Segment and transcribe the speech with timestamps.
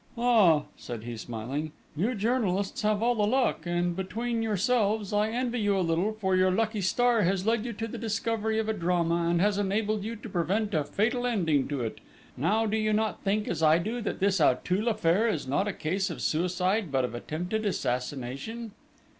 [0.17, 5.59] "Ah," said he, smiling, "you journalists have all the luck; and, between yourselves, I envy
[5.59, 8.73] you a little, for your lucky star has led you to the discovery of a
[8.73, 11.99] drama, and has enabled you to prevent a fatal ending to it.
[12.35, 15.71] Now, do you not think, as I do, that this Auteuil affair is not a
[15.73, 18.71] case of suicide, but of attempted assassination?"